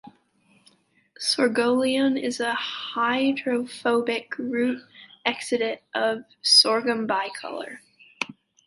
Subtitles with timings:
[1.19, 4.81] Sorgoleone is a hydrophobic root
[5.27, 7.77] exudate of "Sorghum bicolor".